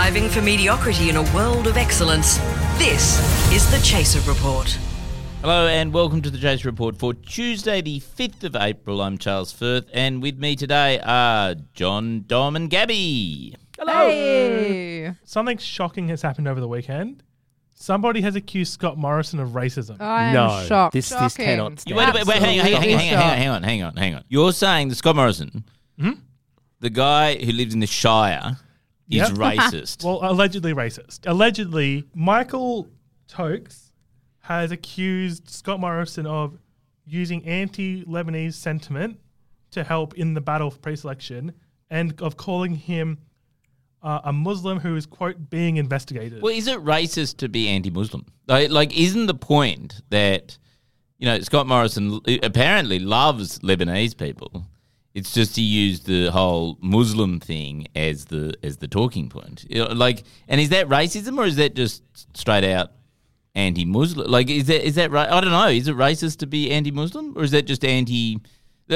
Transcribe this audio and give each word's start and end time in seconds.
Striving 0.00 0.30
for 0.30 0.40
mediocrity 0.40 1.10
in 1.10 1.16
a 1.16 1.34
world 1.34 1.66
of 1.66 1.76
excellence. 1.76 2.38
This 2.78 3.18
is 3.52 3.70
the 3.70 3.78
Chaser 3.84 4.18
Report. 4.26 4.66
Hello 5.42 5.66
and 5.66 5.92
welcome 5.92 6.22
to 6.22 6.30
the 6.30 6.38
Chaser 6.38 6.68
Report 6.70 6.96
for 6.96 7.12
Tuesday, 7.12 7.82
the 7.82 8.00
5th 8.00 8.42
of 8.44 8.56
April. 8.56 9.02
I'm 9.02 9.18
Charles 9.18 9.52
Firth, 9.52 9.90
and 9.92 10.22
with 10.22 10.38
me 10.38 10.56
today 10.56 11.00
are 11.04 11.54
John, 11.74 12.24
Dom, 12.26 12.56
and 12.56 12.70
Gabby. 12.70 13.54
Hey. 13.86 15.12
Something 15.26 15.58
shocking 15.58 16.08
has 16.08 16.22
happened 16.22 16.48
over 16.48 16.60
the 16.60 16.68
weekend. 16.68 17.22
Somebody 17.74 18.22
has 18.22 18.34
accused 18.36 18.72
Scott 18.72 18.96
Morrison 18.96 19.38
of 19.38 19.50
racism. 19.50 20.00
I 20.00 20.28
am 20.28 20.32
No, 20.34 20.64
shocked. 20.66 20.94
this- 20.94 21.10
this 21.10 21.18
Shocking. 21.34 21.44
cannot 21.44 21.72
You- 21.72 21.76
stand. 21.94 21.96
Wait, 21.98 22.14
wait, 22.14 22.26
wait, 22.26 22.38
hang 22.42 22.58
on, 22.58 22.64
hang 22.64 22.74
on, 22.74 22.82
hang 22.82 22.94
on, 22.94 23.00
hang 23.00 23.12
on, 23.12 23.18
Absolutely 23.18 23.18
hang 23.18 23.18
on, 23.18 23.38
hang 23.38 23.50
on, 23.50 23.62
hang 23.62 23.82
on, 23.82 23.96
hang 23.96 24.14
on. 24.14 24.24
You're 24.30 24.52
saying 24.54 24.88
that 24.88 24.94
Scott 24.94 25.14
Morrison, 25.16 25.64
hmm? 26.00 26.12
the 26.80 26.88
guy 26.88 27.34
who 27.36 27.52
lives 27.52 27.74
in 27.74 27.80
the 27.80 27.86
Shire, 27.86 28.56
is 29.10 29.18
Yep. 29.18 29.30
racist. 29.32 30.04
Well, 30.04 30.20
allegedly 30.22 30.72
racist. 30.74 31.20
Allegedly, 31.26 32.04
Michael 32.14 32.88
Tokes 33.28 33.92
has 34.40 34.70
accused 34.70 35.48
Scott 35.50 35.80
Morrison 35.80 36.26
of 36.26 36.58
using 37.06 37.44
anti 37.46 38.04
Lebanese 38.04 38.54
sentiment 38.54 39.18
to 39.72 39.84
help 39.84 40.14
in 40.14 40.34
the 40.34 40.40
battle 40.40 40.70
for 40.70 40.78
pre 40.78 40.96
selection 40.96 41.52
and 41.90 42.20
of 42.22 42.36
calling 42.36 42.74
him 42.74 43.18
uh, 44.02 44.20
a 44.24 44.32
Muslim 44.32 44.78
who 44.80 44.96
is, 44.96 45.06
quote, 45.06 45.50
being 45.50 45.76
investigated. 45.76 46.40
Well, 46.42 46.54
is 46.54 46.66
it 46.66 46.78
racist 46.84 47.36
to 47.38 47.48
be 47.48 47.68
anti-Muslim? 47.68 48.24
Like, 48.46 48.70
like, 48.70 48.96
isn't 48.96 49.26
the 49.26 49.34
point 49.34 50.00
that 50.10 50.56
you 51.18 51.26
know 51.26 51.38
Scott 51.40 51.66
Morrison 51.66 52.12
l- 52.12 52.22
apparently 52.42 52.98
loves 52.98 53.58
Lebanese 53.58 54.16
people? 54.16 54.64
It's 55.12 55.34
just 55.34 55.56
he 55.56 55.62
used 55.62 56.06
the 56.06 56.30
whole 56.30 56.78
Muslim 56.80 57.40
thing 57.40 57.88
as 57.96 58.26
the 58.26 58.54
as 58.62 58.76
the 58.76 58.86
talking 58.86 59.28
point. 59.28 59.66
Like, 59.70 60.22
and 60.48 60.60
is 60.60 60.68
that 60.68 60.88
racism 60.88 61.36
or 61.38 61.46
is 61.46 61.56
that 61.56 61.74
just 61.74 62.02
straight 62.36 62.64
out 62.64 62.92
anti-Muslim? 63.56 64.30
Like, 64.30 64.48
is 64.48 64.66
that 64.66 64.86
is 64.86 64.94
that 64.94 65.10
right? 65.10 65.28
I 65.28 65.40
don't 65.40 65.50
know. 65.50 65.68
Is 65.68 65.88
it 65.88 65.96
racist 65.96 66.38
to 66.38 66.46
be 66.46 66.70
anti-Muslim 66.70 67.36
or 67.36 67.42
is 67.42 67.50
that 67.50 67.62
just 67.62 67.84
anti? 67.84 68.38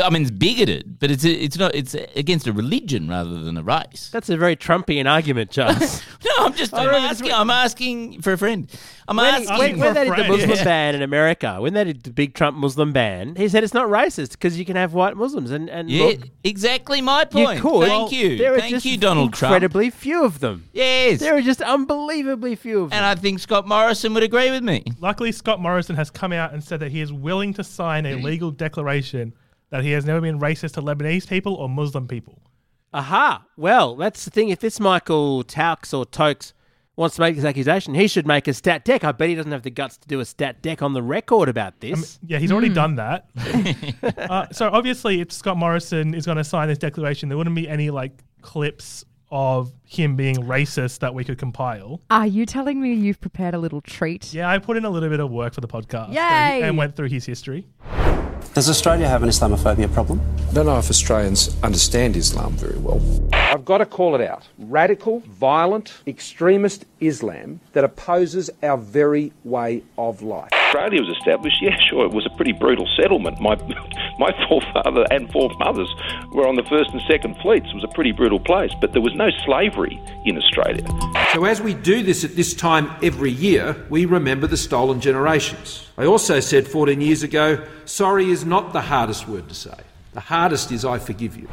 I 0.02 0.10
mean, 0.10 0.22
it's 0.22 0.30
bigoted, 0.30 0.98
but 0.98 1.10
it's 1.10 1.24
it's 1.24 1.56
not. 1.56 1.74
It's 1.74 1.94
against 2.16 2.46
a 2.46 2.52
religion 2.52 3.08
rather 3.08 3.42
than 3.42 3.56
a 3.56 3.62
race. 3.62 4.10
That's 4.12 4.28
a 4.28 4.36
very 4.36 4.56
Trumpian 4.56 5.10
argument, 5.10 5.50
Charles. 5.50 6.02
No, 6.24 6.46
I'm 6.46 6.54
just 6.54 6.72
I'm 6.74 6.88
asking. 6.88 7.32
I'm 7.32 7.50
asking 7.50 8.22
for 8.22 8.32
a 8.32 8.38
friend. 8.38 8.68
I'm 9.06 9.16
when, 9.16 9.26
asking. 9.26 9.58
when, 9.58 9.78
when 9.78 9.94
they 9.94 10.04
did 10.04 10.12
the 10.12 10.14
friend. 10.16 10.28
Muslim 10.28 10.50
Yeah. 10.50 10.64
ban 10.64 10.94
in 10.94 11.02
America, 11.02 11.58
when 11.60 11.74
they 11.74 11.84
did 11.84 12.02
the 12.02 12.10
big 12.10 12.34
Trump 12.34 12.56
Muslim 12.56 12.92
ban, 12.92 13.36
he 13.36 13.48
said 13.48 13.62
it's 13.62 13.74
not 13.74 13.88
racist 13.88 14.32
because 14.32 14.58
you 14.58 14.64
can 14.64 14.76
have 14.76 14.94
white 14.94 15.16
Muslims. 15.16 15.50
And, 15.50 15.68
and 15.68 15.90
Yeah, 15.90 16.04
look, 16.06 16.20
exactly 16.42 17.00
my 17.02 17.24
point. 17.26 17.56
you 17.56 17.62
point. 17.62 17.82
could. 17.82 17.88
Thank 17.88 18.12
you. 18.12 18.38
There 18.38 18.54
are 18.54 18.60
Thank 18.60 18.70
just 18.70 18.86
you, 18.86 18.96
Donald 18.96 19.34
Trump. 19.34 19.50
incredibly 19.50 19.90
few 19.90 20.24
of 20.24 20.40
them. 20.40 20.64
Yes. 20.72 21.20
There 21.20 21.36
are 21.36 21.42
just 21.42 21.60
unbelievably 21.60 22.56
few 22.56 22.82
of 22.84 22.90
them. 22.90 22.96
and 22.96 23.04
I 23.04 23.14
think 23.14 23.38
Scott 23.40 23.68
Morrison 23.68 24.14
would 24.14 24.22
agree 24.22 24.50
with 24.50 24.62
me. 24.62 24.84
Luckily, 25.00 25.32
Scott 25.32 25.60
Morrison 25.60 25.96
has 25.96 26.10
come 26.10 26.32
out 26.32 26.52
and 26.52 26.64
said 26.64 26.80
that 26.80 26.90
he 26.90 27.00
is 27.00 27.12
willing 27.12 27.52
to 27.54 27.64
sign 27.64 28.06
a 28.06 28.16
mm. 28.16 28.22
legal 28.22 28.50
declaration 28.50 29.34
that 29.74 29.82
he 29.82 29.90
has 29.90 30.04
never 30.04 30.20
been 30.20 30.38
racist 30.38 30.74
to 30.74 30.80
Lebanese 30.80 31.28
people 31.28 31.52
or 31.52 31.68
Muslim 31.68 32.06
people. 32.06 32.40
Aha. 32.92 33.44
Well, 33.56 33.96
that's 33.96 34.24
the 34.24 34.30
thing. 34.30 34.50
If 34.50 34.60
this 34.60 34.78
Michael 34.78 35.42
Taux 35.42 35.92
or 35.92 36.06
Tokes 36.06 36.54
wants 36.94 37.16
to 37.16 37.22
make 37.22 37.34
this 37.34 37.44
accusation, 37.44 37.92
he 37.92 38.06
should 38.06 38.24
make 38.24 38.46
a 38.46 38.54
stat 38.54 38.84
deck. 38.84 39.02
I 39.02 39.10
bet 39.10 39.30
he 39.30 39.34
doesn't 39.34 39.50
have 39.50 39.64
the 39.64 39.70
guts 39.70 39.96
to 39.96 40.06
do 40.06 40.20
a 40.20 40.24
stat 40.24 40.62
deck 40.62 40.80
on 40.80 40.92
the 40.92 41.02
record 41.02 41.48
about 41.48 41.80
this. 41.80 42.20
Yeah, 42.24 42.38
he's 42.38 42.52
already 42.52 42.68
done 42.68 42.94
that. 42.94 43.26
uh, 44.30 44.46
so 44.52 44.70
obviously, 44.72 45.20
if 45.20 45.32
Scott 45.32 45.56
Morrison 45.56 46.14
is 46.14 46.24
going 46.24 46.38
to 46.38 46.44
sign 46.44 46.68
this 46.68 46.78
declaration, 46.78 47.28
there 47.28 47.36
wouldn't 47.36 47.56
be 47.56 47.68
any 47.68 47.90
like 47.90 48.12
clips 48.42 49.04
of 49.32 49.72
him 49.82 50.14
being 50.14 50.36
racist 50.36 51.00
that 51.00 51.12
we 51.12 51.24
could 51.24 51.38
compile. 51.38 52.00
Are 52.12 52.28
you 52.28 52.46
telling 52.46 52.80
me 52.80 52.94
you've 52.94 53.20
prepared 53.20 53.54
a 53.54 53.58
little 53.58 53.80
treat? 53.80 54.32
Yeah, 54.32 54.48
I 54.48 54.58
put 54.58 54.76
in 54.76 54.84
a 54.84 54.90
little 54.90 55.08
bit 55.08 55.18
of 55.18 55.32
work 55.32 55.52
for 55.52 55.62
the 55.62 55.66
podcast 55.66 56.10
Yay! 56.10 56.20
and, 56.20 56.64
and 56.64 56.78
went 56.78 56.94
through 56.94 57.08
his 57.08 57.26
history. 57.26 57.66
Does 58.54 58.70
Australia 58.70 59.08
have 59.08 59.24
an 59.24 59.28
Islamophobia 59.28 59.92
problem? 59.92 60.20
I 60.48 60.52
don't 60.52 60.66
know 60.66 60.78
if 60.78 60.88
Australians 60.88 61.56
understand 61.64 62.14
Islam 62.14 62.52
very 62.52 62.78
well. 62.78 63.02
I've 63.32 63.64
got 63.64 63.78
to 63.78 63.86
call 63.86 64.14
it 64.14 64.20
out. 64.20 64.46
Radical, 64.58 65.24
violent, 65.26 65.92
extremist 66.06 66.84
Islam 67.00 67.58
that 67.72 67.82
opposes 67.82 68.50
our 68.62 68.78
very 68.78 69.32
way 69.42 69.82
of 69.98 70.22
life. 70.22 70.50
Australia 70.52 71.00
was 71.00 71.16
established, 71.18 71.60
yeah, 71.60 71.76
sure, 71.90 72.06
it 72.06 72.12
was 72.12 72.26
a 72.26 72.36
pretty 72.36 72.52
brutal 72.52 72.86
settlement. 72.96 73.40
My 73.40 73.56
my 74.20 74.30
forefather 74.48 75.04
and 75.10 75.28
foremothers 75.32 75.92
were 76.32 76.46
on 76.46 76.54
the 76.54 76.62
first 76.70 76.90
and 76.90 77.02
second 77.10 77.36
fleets. 77.42 77.66
It 77.68 77.74
was 77.74 77.82
a 77.82 77.92
pretty 77.92 78.12
brutal 78.12 78.38
place, 78.38 78.70
but 78.80 78.92
there 78.92 79.02
was 79.02 79.14
no 79.16 79.30
slavery 79.44 80.00
in 80.26 80.38
Australia. 80.38 80.86
So, 81.34 81.44
as 81.46 81.60
we 81.60 81.74
do 81.74 82.04
this 82.04 82.22
at 82.22 82.36
this 82.36 82.54
time 82.54 82.92
every 83.02 83.32
year, 83.32 83.84
we 83.90 84.04
remember 84.04 84.46
the 84.46 84.56
stolen 84.56 85.00
generations. 85.00 85.84
I 85.98 86.06
also 86.06 86.38
said 86.38 86.68
14 86.68 87.00
years 87.00 87.24
ago 87.24 87.66
sorry 87.86 88.30
is 88.30 88.44
not 88.44 88.72
the 88.72 88.80
hardest 88.80 89.26
word 89.26 89.48
to 89.48 89.54
say. 89.54 89.74
The 90.12 90.20
hardest 90.20 90.70
is 90.70 90.84
I 90.84 91.00
forgive 91.00 91.36
you. 91.36 91.48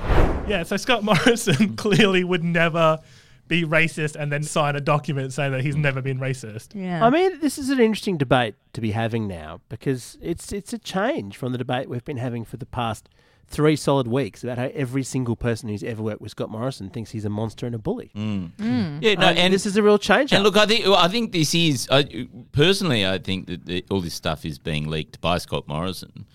Yeah, 0.47 0.61
so 0.61 0.77
Scott 0.77 1.03
Morrison 1.25 1.75
clearly 1.77 2.23
would 2.23 2.43
never 2.43 2.99
be 3.47 3.63
racist 3.63 4.15
and 4.15 4.31
then 4.31 4.43
sign 4.43 4.75
a 4.75 4.79
document 4.79 5.33
saying 5.33 5.51
that 5.51 5.61
he's 5.61 5.75
never 5.75 5.99
been 5.99 6.19
racist. 6.19 6.75
Yeah. 6.75 7.03
I 7.03 7.09
mean, 7.09 7.39
this 7.39 7.57
is 7.57 7.71
an 7.71 7.79
interesting 7.79 8.17
debate 8.17 8.53
to 8.73 8.81
be 8.81 8.91
having 8.91 9.27
now 9.27 9.61
because 9.67 10.15
it's 10.21 10.53
it's 10.53 10.73
a 10.73 10.77
change 10.77 11.37
from 11.37 11.53
the 11.53 11.57
debate 11.57 11.89
we've 11.89 12.05
been 12.05 12.17
having 12.17 12.45
for 12.45 12.57
the 12.57 12.67
past 12.67 13.09
three 13.51 13.75
solid 13.75 14.07
weeks 14.07 14.43
about 14.43 14.57
how 14.57 14.69
every 14.73 15.03
single 15.03 15.35
person 15.35 15.69
who's 15.69 15.83
ever 15.83 16.01
worked 16.01 16.21
with 16.21 16.31
Scott 16.31 16.49
Morrison 16.49 16.89
thinks 16.89 17.11
he's 17.11 17.25
a 17.25 17.29
monster 17.29 17.65
and 17.65 17.75
a 17.75 17.77
bully. 17.77 18.11
Yeah, 18.15 19.15
no, 19.15 19.27
Uh, 19.27 19.33
and 19.35 19.53
this 19.53 19.65
is 19.65 19.75
a 19.77 19.83
real 19.83 19.97
change. 19.97 20.31
And 20.33 20.43
look, 20.43 20.57
I 20.57 20.65
think 20.65 20.85
I 20.87 21.07
think 21.07 21.31
this 21.31 21.53
is 21.53 21.87
I, 21.91 22.27
personally. 22.53 23.05
I 23.05 23.17
think 23.17 23.47
that 23.47 23.65
the, 23.65 23.85
all 23.91 24.01
this 24.01 24.13
stuff 24.13 24.45
is 24.45 24.57
being 24.57 24.87
leaked 24.89 25.19
by 25.21 25.37
Scott 25.37 25.67
Morrison 25.67 26.25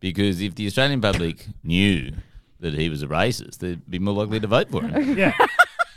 because 0.00 0.40
if 0.40 0.54
the 0.54 0.66
Australian 0.66 1.00
public 1.00 1.46
knew 1.64 2.12
that 2.60 2.74
he 2.74 2.88
was 2.88 3.02
a 3.02 3.06
racist, 3.06 3.58
they'd 3.58 3.88
be 3.90 3.98
more 3.98 4.14
likely 4.14 4.40
to 4.40 4.46
vote 4.46 4.70
for 4.70 4.82
him. 4.82 5.16
Yeah. 5.18 5.32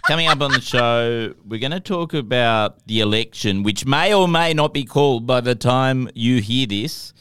Coming 0.08 0.28
up 0.28 0.42
on 0.42 0.52
the 0.52 0.59
show, 0.62 1.34
we're 1.46 1.59
going 1.59 1.72
to 1.72 1.80
talk 1.80 2.14
about 2.16 2.86
the 2.88 3.02
election, 3.02 3.62
which 3.62 3.86
may 3.86 4.14
or 4.14 4.28
may 4.28 4.52
not 4.53 4.74
be 4.74 4.84
called 4.84 5.28
by 5.28 5.42
the 5.42 5.53
time 5.53 6.09
you 6.16 6.42
hear 6.42 6.66
this, 6.66 7.14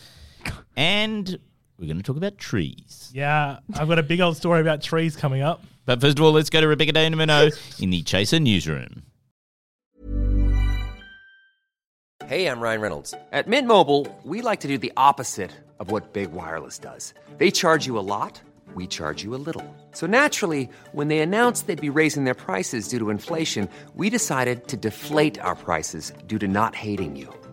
and 0.76 1.38
we're 1.80 1.86
going 1.86 1.96
to 1.96 2.02
talk 2.02 2.18
about 2.18 2.36
trees. 2.36 3.10
Yeah, 3.14 3.58
I've 3.74 3.88
got 3.88 3.98
a 3.98 4.02
big 4.02 4.20
old 4.20 4.36
story 4.36 4.60
about 4.60 4.82
trees 4.82 5.16
coming 5.16 5.40
up. 5.40 5.62
But 5.86 6.00
first 6.00 6.18
of 6.18 6.24
all, 6.24 6.32
let's 6.32 6.50
go 6.50 6.60
to 6.60 6.68
Rebecca 6.68 6.92
De 6.92 7.08
Unamuno 7.08 7.80
in 7.80 7.90
the 7.90 8.02
Chaser 8.02 8.38
newsroom. 8.38 9.02
Hey, 12.26 12.46
I'm 12.46 12.60
Ryan 12.60 12.80
Reynolds. 12.80 13.14
At 13.32 13.48
Mint 13.48 13.66
Mobile, 13.66 14.06
we 14.24 14.42
like 14.42 14.60
to 14.60 14.68
do 14.68 14.78
the 14.78 14.92
opposite 14.96 15.50
of 15.80 15.90
what 15.90 16.12
Big 16.12 16.30
Wireless 16.30 16.78
does. 16.78 17.14
They 17.38 17.50
charge 17.50 17.86
you 17.86 17.98
a 17.98 18.04
lot, 18.04 18.40
we 18.74 18.86
charge 18.86 19.24
you 19.24 19.34
a 19.34 19.40
little. 19.40 19.64
So 19.92 20.06
naturally, 20.06 20.68
when 20.92 21.08
they 21.08 21.20
announced 21.20 21.66
they'd 21.66 21.80
be 21.80 21.88
raising 21.88 22.24
their 22.24 22.34
prices 22.34 22.86
due 22.88 22.98
to 23.00 23.10
inflation, 23.10 23.68
we 23.96 24.10
decided 24.10 24.68
to 24.68 24.76
deflate 24.76 25.40
our 25.40 25.56
prices 25.56 26.12
due 26.28 26.38
to 26.38 26.46
not 26.46 26.76
hating 26.76 27.16
you. 27.16 27.32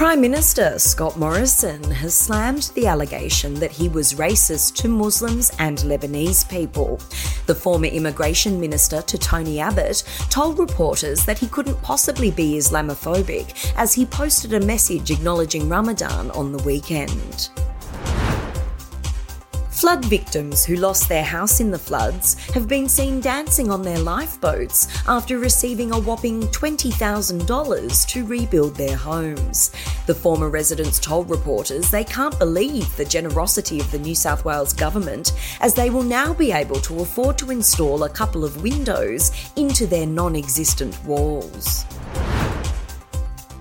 Prime 0.00 0.22
Minister 0.22 0.78
Scott 0.78 1.18
Morrison 1.18 1.84
has 1.90 2.14
slammed 2.14 2.70
the 2.74 2.86
allegation 2.86 3.52
that 3.56 3.70
he 3.70 3.90
was 3.90 4.14
racist 4.14 4.74
to 4.76 4.88
Muslims 4.88 5.52
and 5.58 5.76
Lebanese 5.80 6.48
people. 6.48 6.98
The 7.44 7.54
former 7.54 7.84
immigration 7.84 8.58
minister 8.58 9.02
to 9.02 9.18
Tony 9.18 9.60
Abbott 9.60 10.02
told 10.30 10.58
reporters 10.58 11.26
that 11.26 11.38
he 11.38 11.48
couldn't 11.48 11.82
possibly 11.82 12.30
be 12.30 12.54
Islamophobic 12.54 13.74
as 13.76 13.92
he 13.92 14.06
posted 14.06 14.54
a 14.54 14.64
message 14.64 15.10
acknowledging 15.10 15.68
Ramadan 15.68 16.30
on 16.30 16.50
the 16.50 16.62
weekend. 16.62 17.50
Flood 19.80 20.04
victims 20.04 20.62
who 20.62 20.76
lost 20.76 21.08
their 21.08 21.24
house 21.24 21.58
in 21.58 21.70
the 21.70 21.78
floods 21.78 22.34
have 22.50 22.68
been 22.68 22.86
seen 22.86 23.18
dancing 23.18 23.70
on 23.70 23.80
their 23.80 23.98
lifeboats 23.98 24.88
after 25.08 25.38
receiving 25.38 25.90
a 25.90 25.98
whopping 25.98 26.42
$20,000 26.42 28.06
to 28.08 28.26
rebuild 28.26 28.76
their 28.76 28.94
homes. 28.94 29.72
The 30.04 30.14
former 30.14 30.50
residents 30.50 30.98
told 30.98 31.30
reporters 31.30 31.90
they 31.90 32.04
can't 32.04 32.38
believe 32.38 32.94
the 32.98 33.06
generosity 33.06 33.80
of 33.80 33.90
the 33.90 33.98
New 33.98 34.14
South 34.14 34.44
Wales 34.44 34.74
government 34.74 35.32
as 35.62 35.72
they 35.72 35.88
will 35.88 36.02
now 36.02 36.34
be 36.34 36.52
able 36.52 36.80
to 36.80 37.00
afford 37.00 37.38
to 37.38 37.50
install 37.50 38.04
a 38.04 38.10
couple 38.10 38.44
of 38.44 38.62
windows 38.62 39.32
into 39.56 39.86
their 39.86 40.06
non 40.06 40.36
existent 40.36 40.94
walls. 41.06 41.86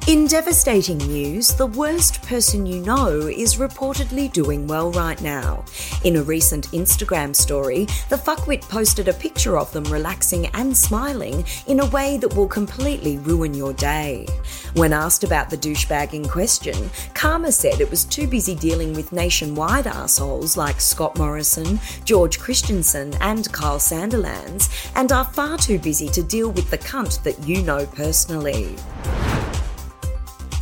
In 0.09 0.25
devastating 0.25 0.97
news, 0.97 1.49
the 1.49 1.67
worst 1.67 2.23
person 2.23 2.65
you 2.65 2.79
know 2.79 3.27
is 3.27 3.57
reportedly 3.57 4.33
doing 4.33 4.65
well 4.65 4.91
right 4.93 5.21
now. 5.21 5.63
In 6.03 6.15
a 6.15 6.23
recent 6.23 6.71
Instagram 6.71 7.35
story, 7.35 7.85
the 8.09 8.15
fuckwit 8.15 8.67
posted 8.67 9.07
a 9.07 9.13
picture 9.13 9.55
of 9.55 9.71
them 9.71 9.83
relaxing 9.83 10.47
and 10.55 10.75
smiling 10.75 11.45
in 11.67 11.79
a 11.79 11.85
way 11.91 12.17
that 12.17 12.35
will 12.35 12.47
completely 12.47 13.19
ruin 13.19 13.53
your 13.53 13.71
day. 13.71 14.25
When 14.73 14.93
asked 14.93 15.23
about 15.23 15.51
the 15.51 15.57
douchebag 15.59 16.15
in 16.15 16.27
question, 16.27 16.89
Karma 17.13 17.51
said 17.51 17.79
it 17.79 17.91
was 17.91 18.03
too 18.03 18.25
busy 18.25 18.55
dealing 18.55 18.93
with 18.93 19.11
nationwide 19.11 19.85
assholes 19.85 20.57
like 20.57 20.81
Scott 20.81 21.19
Morrison, 21.19 21.79
George 22.03 22.39
Christensen, 22.39 23.13
and 23.21 23.53
Kyle 23.53 23.77
Sandilands, 23.77 24.91
and 24.95 25.11
are 25.11 25.25
far 25.25 25.59
too 25.59 25.77
busy 25.77 26.07
to 26.07 26.23
deal 26.23 26.49
with 26.49 26.71
the 26.71 26.79
cunt 26.79 27.21
that 27.21 27.37
you 27.47 27.61
know 27.61 27.85
personally. 27.85 28.75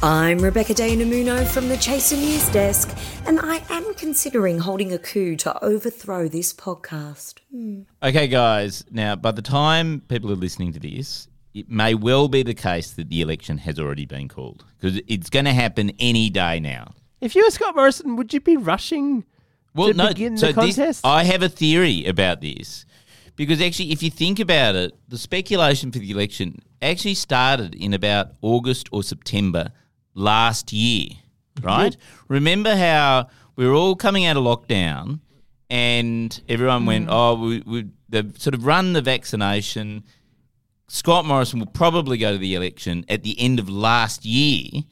I'm 0.04 0.38
Rebecca 0.40 0.76
De 0.76 0.96
Unamuno 0.96 1.46
from 1.48 1.70
the 1.70 1.78
Chaser 1.78 2.16
News 2.18 2.48
Desk, 2.50 2.96
and 3.26 3.40
I 3.42 3.64
am 3.72 3.96
considering 3.96 4.60
holding 4.60 4.94
a 4.94 5.00
coup 5.00 5.36
to 5.38 5.64
overthrow 5.64 6.28
this 6.28 6.54
podcast. 6.54 7.40
Hmm. 7.52 7.82
Okay, 8.04 8.28
guys. 8.28 8.86
Now, 8.92 9.16
by 9.16 9.32
the 9.32 9.42
time 9.42 10.02
people 10.08 10.32
are 10.32 10.36
listening 10.36 10.72
to 10.74 10.80
this, 10.80 11.28
it 11.56 11.68
may 11.70 11.96
well 11.96 12.28
be 12.28 12.44
the 12.44 12.54
case 12.54 12.92
that 12.92 13.10
the 13.10 13.22
election 13.22 13.58
has 13.60 13.80
already 13.80 14.06
been 14.06 14.28
called 14.28 14.66
because 14.80 15.02
it's 15.08 15.32
going 15.32 15.46
to 15.46 15.54
happen 15.54 15.92
any 15.98 16.30
day 16.30 16.60
now. 16.60 16.94
If 17.20 17.36
you 17.36 17.44
were 17.44 17.50
Scott 17.50 17.76
Morrison, 17.76 18.16
would 18.18 18.32
you 18.34 18.40
be 18.40 18.56
rushing 18.56 19.26
Well, 19.74 19.88
to 19.88 19.94
no. 19.96 20.08
begin 20.10 20.38
so 20.38 20.52
the 20.52 20.62
this- 20.62 20.76
contest? 20.76 21.06
I 21.06 21.24
have 21.24 21.42
a 21.42 21.50
theory 21.50 22.06
about 22.06 22.42
this 22.42 22.86
because 23.36 23.60
actually, 23.62 23.92
if 23.92 24.04
you 24.04 24.12
think 24.12 24.40
about 24.40 24.76
it, 24.76 24.94
the 25.08 25.18
speculation 25.18 25.92
for 25.92 25.98
the 25.98 26.12
election 26.12 26.60
actually 26.84 27.16
started 27.16 27.74
in 27.74 27.96
about 27.96 28.34
August 28.44 28.88
or 28.92 29.02
September 29.02 29.72
last 30.18 30.74
year, 30.74 31.10
right? 31.62 31.96
Remember 32.28 32.76
how 32.76 33.28
we 33.56 33.66
were 33.68 33.74
all 33.74 33.96
coming 33.96 34.26
out 34.26 34.36
of 34.38 34.44
lockdown 34.44 35.20
and 35.70 36.42
everyone 36.50 36.86
went, 36.86 37.08
oh, 37.10 37.36
we, 37.36 37.64
we, 37.66 37.86
they've 38.10 38.34
sort 38.42 38.54
of 38.54 38.66
run 38.66 38.94
the 38.94 39.02
vaccination. 39.02 40.04
Scott 40.88 41.26
Morrison 41.26 41.60
will 41.60 41.68
probably 41.68 42.18
go 42.18 42.32
to 42.32 42.38
the 42.38 42.56
election 42.56 43.06
at 43.10 43.24
the 43.24 43.40
end 43.40 43.60
of 43.60 43.70
last 43.70 44.26
year 44.26 44.84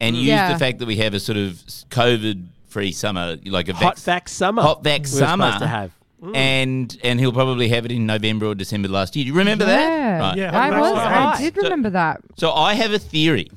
and 0.00 0.16
use 0.16 0.26
Yeah. 0.26 0.52
the 0.52 0.58
fact 0.58 0.78
that 0.78 0.86
we 0.86 0.96
have 0.96 1.14
a 1.14 1.20
sort 1.20 1.38
of 1.38 1.54
COVID 1.90 2.46
free 2.66 2.92
summer, 2.92 3.36
like 3.44 3.68
a 3.68 3.74
Hot 3.74 3.96
vac- 3.98 4.04
vac 4.04 4.28
summer. 4.28 4.62
hot 4.62 4.82
vac 4.84 5.00
we 5.00 5.12
were 5.12 5.18
summer 5.18 5.44
supposed 5.46 5.62
to 5.62 5.66
have. 5.68 5.90
Mm. 6.22 6.36
and 6.36 6.98
and 7.02 7.18
he'll 7.18 7.32
probably 7.32 7.68
have 7.70 7.84
it 7.84 7.90
in 7.90 8.06
November 8.06 8.46
or 8.46 8.54
December 8.54 8.86
last 8.88 9.16
year. 9.16 9.24
Do 9.24 9.28
you 9.28 9.34
remember 9.36 9.66
yeah. 9.66 9.76
that? 9.76 10.20
Right. 10.20 10.36
Yeah, 10.38 10.56
I 10.58 10.80
was. 10.80 10.92
right. 10.94 11.34
I 11.36 11.40
did 11.42 11.56
So- 11.56 11.62
remember 11.62 11.90
that. 11.90 12.20
So 12.36 12.52
I 12.52 12.74
have 12.74 12.92
a 12.92 12.98
theory 13.00 13.50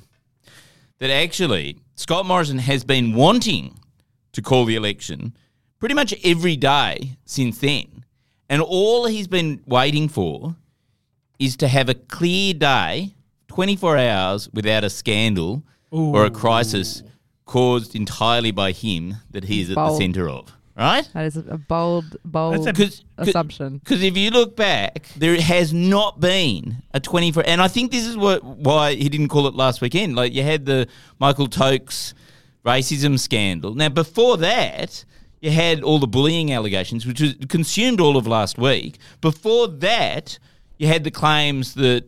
that 1.06 1.14
actually 1.14 1.78
Scott 1.94 2.26
Morrison 2.26 2.58
has 2.58 2.84
been 2.84 3.14
wanting 3.14 3.78
to 4.32 4.42
call 4.42 4.66
the 4.66 4.76
election 4.76 5.36
pretty 5.78 5.94
much 5.94 6.16
every 6.24 6.56
day 6.56 7.18
since 7.26 7.60
then. 7.60 8.04
And 8.50 8.60
all 8.60 9.06
he's 9.06 9.28
been 9.28 9.62
waiting 9.68 10.10
for 10.10 10.56
is 11.38 11.58
to 11.58 11.68
have 11.68 11.90
a 11.90 11.94
clear 11.94 12.56
day, 12.56 13.14
24 13.50 13.98
hours 13.98 14.50
without 14.52 14.84
a 14.84 14.90
scandal 14.90 15.62
or 15.92 16.26
a 16.26 16.32
crisis 16.32 17.04
caused 17.46 17.96
entirely 17.96 18.52
by 18.52 18.72
him 18.72 19.18
that 19.30 19.44
he 19.44 19.62
is 19.62 19.70
at 19.70 19.76
the 19.76 19.98
centre 19.98 20.28
of. 20.28 20.52
Right? 20.78 21.10
That 21.14 21.26
is 21.26 21.38
a 21.38 21.58
bold, 21.58 22.18
bold 22.26 22.66
That's 22.66 23.02
a- 23.18 23.22
assumption. 23.22 23.78
Because 23.78 24.04
if 24.04 24.18
you 24.18 24.30
look 24.30 24.58
back, 24.58 25.08
there 25.16 25.40
has 25.40 25.72
not 25.74 26.20
been 26.20 26.84
a 26.94 27.00
24, 27.00 27.44
and 27.48 27.62
I 27.62 27.70
think 27.70 27.92
this 27.92 28.06
is 28.06 28.18
what 28.18 28.44
why 28.44 28.96
he 28.96 29.08
didn't 29.08 29.30
call 29.30 29.48
it 29.48 29.56
last 29.56 29.80
weekend. 29.80 30.16
Like 30.18 30.34
you 30.34 30.44
had 30.44 30.66
the 30.66 30.88
Michael 31.18 31.48
Tokes 31.48 32.14
racism 32.66 33.18
scandal. 33.18 33.74
Now 33.74 33.88
before 33.90 34.36
that, 34.38 35.06
you 35.40 35.52
had 35.52 35.82
all 35.82 36.00
the 36.00 36.08
bullying 36.08 36.52
allegations, 36.52 37.06
which 37.06 37.22
was 37.22 37.36
consumed 37.48 38.02
all 38.02 38.18
of 38.18 38.28
last 38.28 38.58
week. 38.58 38.98
Before 39.22 39.68
that, 39.68 40.40
you 40.78 40.88
had 40.88 41.06
the 41.06 41.12
claims 41.12 41.76
that 41.76 42.04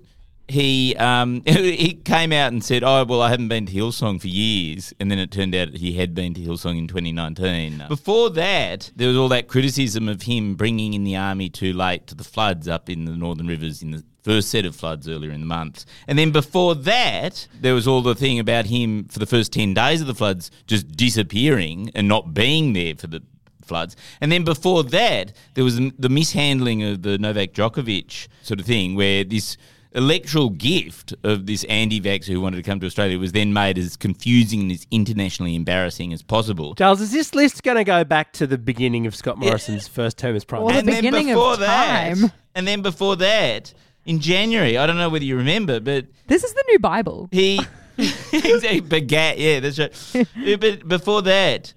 he 0.47 0.95
um, 0.95 1.41
he 1.45 1.93
came 1.93 2.31
out 2.31 2.51
and 2.51 2.63
said, 2.63 2.83
"Oh 2.83 3.03
well, 3.05 3.21
I 3.21 3.29
haven't 3.29 3.49
been 3.49 3.65
to 3.65 3.73
Hillsong 3.73 4.21
for 4.21 4.27
years," 4.27 4.93
and 4.99 5.11
then 5.11 5.19
it 5.19 5.31
turned 5.31 5.53
out 5.55 5.69
he 5.69 5.93
had 5.93 6.13
been 6.13 6.33
to 6.35 6.41
Hillsong 6.41 6.77
in 6.77 6.87
2019. 6.87 7.85
Before 7.87 8.29
that, 8.31 8.91
there 8.95 9.07
was 9.07 9.17
all 9.17 9.29
that 9.29 9.47
criticism 9.47 10.07
of 10.07 10.23
him 10.23 10.55
bringing 10.55 10.93
in 10.93 11.03
the 11.03 11.15
army 11.15 11.49
too 11.49 11.73
late 11.73 12.07
to 12.07 12.15
the 12.15 12.23
floods 12.23 12.67
up 12.67 12.89
in 12.89 13.05
the 13.05 13.11
Northern 13.11 13.47
Rivers 13.47 13.81
in 13.81 13.91
the 13.91 14.03
first 14.23 14.49
set 14.49 14.65
of 14.65 14.75
floods 14.75 15.07
earlier 15.07 15.31
in 15.31 15.39
the 15.39 15.47
month, 15.47 15.85
and 16.07 16.17
then 16.17 16.31
before 16.31 16.75
that, 16.75 17.47
there 17.59 17.73
was 17.73 17.87
all 17.87 18.01
the 18.01 18.15
thing 18.15 18.39
about 18.39 18.65
him 18.65 19.05
for 19.05 19.19
the 19.19 19.25
first 19.25 19.53
10 19.53 19.73
days 19.73 20.01
of 20.01 20.07
the 20.07 20.15
floods 20.15 20.51
just 20.65 20.87
disappearing 20.97 21.91
and 21.95 22.07
not 22.07 22.33
being 22.33 22.73
there 22.73 22.95
for 22.95 23.07
the 23.07 23.21
floods. 23.67 23.95
And 24.21 24.31
then 24.31 24.43
before 24.43 24.83
that, 24.83 25.33
there 25.53 25.63
was 25.63 25.77
the 25.77 26.09
mishandling 26.09 26.83
of 26.83 27.03
the 27.03 27.17
Novak 27.17 27.53
Djokovic 27.53 28.27
sort 28.41 28.59
of 28.59 28.65
thing, 28.65 28.95
where 28.95 29.23
this 29.23 29.57
electoral 29.97 30.49
gift 30.51 31.13
of 31.23 31.45
this 31.47 31.63
anti-vaxxer 31.65 32.27
who 32.27 32.39
wanted 32.39 32.57
to 32.57 32.63
come 32.63 32.79
to 32.79 32.85
Australia 32.85 33.17
was 33.17 33.31
then 33.31 33.51
made 33.51 33.77
as 33.77 33.97
confusing 33.97 34.61
and 34.61 34.71
as 34.71 34.85
internationally 34.91 35.55
embarrassing 35.55 36.13
as 36.13 36.21
possible. 36.21 36.75
Charles, 36.75 37.01
is 37.01 37.11
this 37.11 37.33
list 37.35 37.63
going 37.63 37.77
to 37.77 37.83
go 37.83 38.03
back 38.03 38.31
to 38.33 38.45
the 38.47 38.57
beginning 38.57 39.07
of 39.07 39.15
Scott 39.15 39.37
Morrison's 39.37 39.87
first 39.87 40.17
term 40.17 40.35
as 40.35 40.45
prime 40.45 40.61
Or 40.61 40.71
the 40.71 40.83
minister? 40.83 41.01
beginning 41.01 41.31
of 41.31 41.35
before 41.35 41.55
time. 41.57 42.21
that, 42.21 42.33
and 42.55 42.67
then 42.67 42.81
before 42.81 43.15
that, 43.17 43.73
in 44.05 44.19
January, 44.19 44.77
I 44.77 44.85
don't 44.85 44.97
know 44.97 45.09
whether 45.09 45.25
you 45.25 45.35
remember, 45.35 45.79
but 45.79 46.05
This 46.27 46.43
is 46.43 46.53
the 46.53 46.63
new 46.69 46.79
Bible. 46.79 47.27
he 47.31 47.59
exactly 47.97 48.79
begat. 48.81 49.37
Yeah, 49.39 49.59
that's 49.59 49.79
right. 49.79 50.27
Yeah, 50.37 50.55
but 50.57 50.87
before 50.87 51.23
that, 51.23 51.73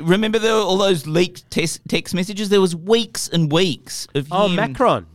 remember 0.00 0.38
there 0.38 0.54
were 0.54 0.60
all 0.62 0.78
those 0.78 1.06
leaked 1.06 1.50
tes- 1.50 1.78
text 1.88 2.14
messages? 2.14 2.48
There 2.48 2.60
was 2.60 2.74
weeks 2.74 3.28
and 3.28 3.52
weeks 3.52 4.08
of 4.14 4.28
Oh, 4.30 4.46
him. 4.48 4.56
Macron. 4.56 5.06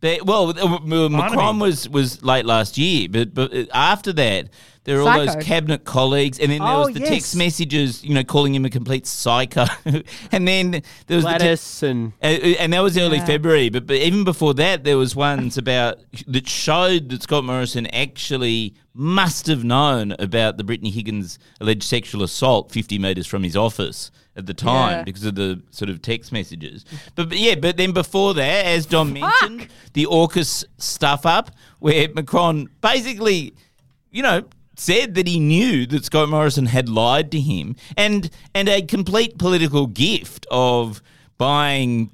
But, 0.00 0.24
well, 0.24 0.48
uh, 0.58 1.08
Macron 1.10 1.58
was, 1.58 1.88
was 1.88 2.22
late 2.22 2.46
last 2.46 2.78
year, 2.78 3.06
but 3.10 3.34
but 3.34 3.54
uh, 3.54 3.64
after 3.74 4.12
that, 4.14 4.48
there 4.84 4.96
were 4.96 5.02
all 5.02 5.08
Psycho. 5.08 5.34
those 5.34 5.44
cabinet 5.44 5.84
colleagues, 5.84 6.38
and 6.38 6.50
then 6.50 6.60
there 6.60 6.68
Oh, 6.68 6.86
was 6.86 6.94
the 6.94 7.00
yes. 7.00 7.08
text 7.10 7.36
messages, 7.36 8.02
you 8.02 8.14
know, 8.14 8.24
calling 8.24 8.54
him 8.54 8.64
a 8.64 8.70
complete 8.70 9.06
psycho, 9.06 9.66
and 10.32 10.48
then 10.48 10.82
there 11.06 11.16
was 11.16 11.24
the 11.24 11.32
te- 11.32 11.38
Gladys 11.38 11.82
and 11.82 12.12
uh, 12.22 12.26
and 12.26 12.72
that 12.72 12.80
was 12.80 12.96
early 12.96 13.18
Yeah. 13.18 13.26
February, 13.26 13.68
but, 13.68 13.86
but 13.86 13.96
even 13.96 14.24
before 14.24 14.54
that, 14.54 14.84
there 14.84 14.96
was 14.96 15.14
ones 15.14 15.58
about 15.58 15.98
that 16.26 16.48
showed 16.48 17.10
that 17.10 17.22
Scott 17.22 17.44
Morrison 17.44 17.86
actually 17.88 18.74
must 18.94 19.48
have 19.48 19.64
known 19.64 20.14
about 20.18 20.56
the 20.56 20.64
Brittany 20.64 20.90
Higgins 20.90 21.38
alleged 21.60 21.82
sexual 21.82 22.22
assault 22.22 22.72
50 22.72 22.98
metres 22.98 23.26
from 23.26 23.42
his 23.42 23.54
office 23.56 24.10
at 24.40 24.46
the 24.46 24.54
time 24.54 24.90
Yeah. 24.98 25.02
because 25.04 25.24
of 25.24 25.34
the 25.36 25.62
sort 25.70 25.88
of 25.90 26.02
text 26.02 26.32
messages. 26.32 26.84
But, 27.14 27.28
but 27.28 27.38
yeah, 27.38 27.54
but 27.54 27.76
then 27.76 27.92
before 27.92 28.34
that, 28.34 28.66
as 28.66 28.86
Dom 28.86 29.12
mentioned, 29.12 29.68
the 29.92 30.06
AUKUS 30.06 30.64
stuff 30.78 31.24
up 31.24 31.50
where 31.78 32.08
Macron 32.14 32.68
basically, 32.80 33.54
you 34.10 34.22
know, 34.22 34.42
said 34.76 35.14
that 35.14 35.26
he 35.26 35.38
knew 35.38 35.86
that 35.86 36.04
Scott 36.06 36.28
Morrison 36.28 36.66
had 36.66 36.88
lied 36.88 37.30
to 37.32 37.40
him 37.40 37.76
and 37.96 38.30
and 38.54 38.68
a 38.68 38.80
complete 38.82 39.36
political 39.38 39.86
gift 39.86 40.46
of 40.50 41.02
buying 41.38 42.10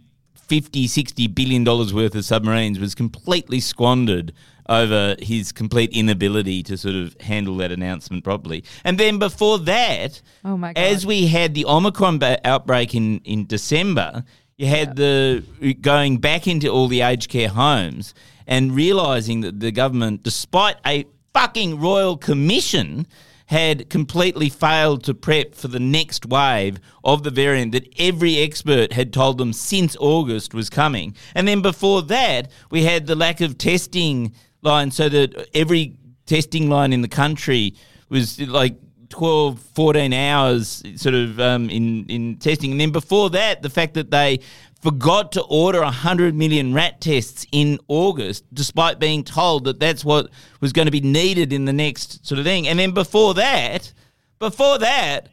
50 0.49 0.87
60 0.87 1.27
billion 1.29 1.65
dollars 1.65 1.93
worth 1.93 2.15
of 2.15 2.25
submarines 2.25 2.79
was 2.79 2.95
completely 2.95 3.61
squandered 3.61 4.33
over 4.69 5.15
his 5.21 5.53
complete 5.53 5.91
inability 5.93 6.63
to 6.65 6.77
sort 6.77 6.95
of 6.97 7.17
handle 7.21 7.57
that 7.57 7.71
announcement 7.71 8.25
properly 8.25 8.65
and 8.85 8.99
then 8.99 9.19
before 9.19 9.59
that 9.61 10.21
Oh 10.45 10.57
my 10.57 10.73
God. 10.73 10.81
as 10.81 11.07
we 11.07 11.27
had 11.29 11.55
the 11.55 11.65
omicron 11.67 12.19
ba- 12.19 12.41
outbreak 12.47 12.95
in 12.95 13.19
in 13.25 13.47
december 13.47 14.25
you 14.57 14.67
had 14.67 14.97
the 14.97 15.45
going 15.81 16.19
back 16.19 16.47
into 16.47 16.69
all 16.69 16.89
the 16.89 17.01
aged 17.03 17.29
care 17.31 17.49
homes 17.49 18.15
and 18.47 18.75
realizing 18.75 19.41
that 19.43 19.61
the 19.61 19.71
government 19.71 20.23
despite 20.23 20.77
a 20.87 21.05
fucking 21.35 21.79
royal 21.79 22.17
commission 22.17 23.07
had 23.47 23.89
completely 23.89 24.49
failed 24.49 25.05
to 25.05 25.15
prep 25.15 25.55
for 25.55 25.69
the 25.69 25.81
next 25.81 26.27
wave 26.27 26.79
of 27.05 27.23
the 27.23 27.31
variant 27.31 27.73
that 27.73 27.89
every 27.99 28.39
expert 28.39 28.93
had 28.93 29.13
told 29.13 29.39
them 29.39 29.53
since 29.53 29.97
August 30.01 30.53
was 30.53 30.69
coming. 30.69 31.15
And 31.35 31.47
then 31.47 31.63
before 31.63 32.03
that, 32.03 32.51
we 32.71 32.85
had 32.85 33.07
the 33.07 33.15
lack 33.15 33.41
of 33.41 33.57
testing 33.57 34.35
line 34.63 34.91
so 34.91 35.09
that 35.09 35.49
every 35.55 35.97
testing 36.27 36.69
line 36.69 36.93
in 36.93 37.03
the 37.03 37.09
country 37.09 37.75
was 38.09 38.41
like 38.41 38.77
12, 39.09 39.61
14 39.61 40.13
hours 40.13 40.83
sort 40.97 41.15
of 41.15 41.39
um, 41.39 41.71
in, 41.71 42.05
in 42.07 42.37
testing. 42.37 42.73
And 42.73 42.81
then 42.81 42.91
before 42.91 43.31
that, 43.31 43.63
the 43.63 43.71
fact 43.71 43.95
that 43.95 44.11
they 44.11 44.41
forgot 44.81 45.33
to 45.33 45.43
order 45.43 45.81
100 45.81 46.35
million 46.35 46.75
rat 46.75 47.01
tests 47.01 47.47
in 47.53 47.79
August, 47.89 48.45
despite 48.53 48.99
being 48.99 49.25
told 49.25 49.65
that 49.65 49.81
that's 49.81 50.05
what 50.05 50.31
was 50.61 50.73
going 50.73 50.87
to 50.87 50.93
be 50.93 51.01
needed 51.01 51.53
in 51.53 51.65
the 51.65 51.73
next 51.73 52.27
sort 52.27 52.39
of 52.39 52.45
thing. 52.45 52.69
And 52.69 52.79
then 52.79 52.93
before 52.93 53.35
that, 53.35 53.93
before 54.39 54.79
that, 54.79 55.29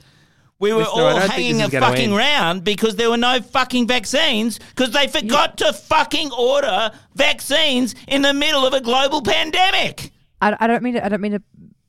we 0.59 0.71
were 0.71 0.79
Listener, 0.79 1.03
I 1.03 1.11
all 1.11 1.19
hanging 1.19 1.57
this 1.57 1.73
a 1.73 1.79
fucking 1.79 2.05
end. 2.11 2.15
round 2.15 2.63
because 2.63 2.95
there 2.95 3.09
were 3.09 3.17
no 3.17 3.41
fucking 3.41 3.85
vaccines 3.87 4.59
because 4.59 4.91
they 4.91 5.07
forgot 5.07 5.57
to 5.57 5.73
fucking 5.73 6.31
order 6.31 6.91
vaccines 7.15 7.95
in 8.07 8.21
the 8.21 8.33
middle 8.33 8.65
of 8.65 8.73
a 8.73 8.79
global 8.79 9.21
pandemic. 9.21 10.11
I, 10.41 10.55
I 10.59 10.67
don't 10.67 10.81
mean 10.81 10.93
to. 10.93 11.05
I 11.05 11.09
don't 11.09 11.21
mean 11.21 11.33
to 11.33 11.41